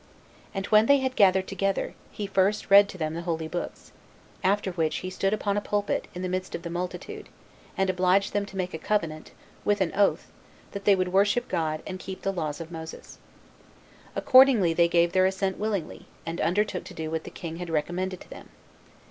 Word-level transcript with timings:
And 0.51 0.65
when 0.65 0.87
they 0.87 0.97
had 0.97 1.15
gathered 1.15 1.45
together, 1.47 1.93
he 2.11 2.25
first 2.25 2.71
read 2.71 2.89
to 2.89 2.97
them 2.97 3.13
the 3.13 3.21
holy 3.21 3.47
books; 3.47 3.91
after 4.43 4.71
which 4.71 4.95
he 5.05 5.11
stood 5.11 5.31
upon 5.31 5.57
a 5.57 5.61
pulpit, 5.61 6.07
in 6.15 6.23
the 6.23 6.27
midst 6.27 6.55
of 6.55 6.63
the 6.63 6.71
multitude, 6.71 7.29
and 7.77 7.87
obliged 7.87 8.33
them 8.33 8.43
to 8.47 8.57
make 8.57 8.73
a 8.73 8.79
covenant, 8.79 9.31
with 9.63 9.79
an 9.79 9.93
oath, 9.93 10.31
that 10.71 10.85
they 10.85 10.95
would 10.95 11.13
worship 11.13 11.47
God, 11.47 11.83
and 11.85 11.99
keep 11.99 12.23
the 12.23 12.33
laws 12.33 12.59
of 12.59 12.71
Moses. 12.71 13.19
Accordingly, 14.15 14.73
they 14.73 14.87
gave 14.87 15.11
their 15.11 15.27
assent 15.27 15.59
willingly, 15.59 16.07
and 16.25 16.41
undertook 16.41 16.83
to 16.85 16.95
do 16.95 17.11
what 17.11 17.23
the 17.23 17.29
king 17.29 17.57
had 17.57 17.69
recommended 17.69 18.21
to 18.21 18.29
them. 18.31 18.49